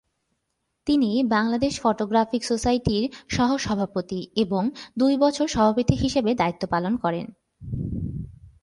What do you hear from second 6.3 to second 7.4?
দায়িত্ব পালন করেন।